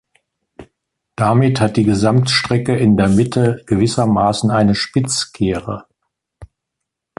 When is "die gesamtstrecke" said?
1.77-2.75